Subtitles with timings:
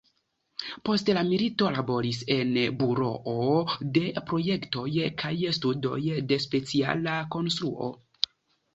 [0.87, 3.37] Post la milito laboris en Buroo
[3.99, 4.89] de Projektoj
[5.25, 6.03] kaj Studoj
[6.35, 7.97] de Speciala Konstruo.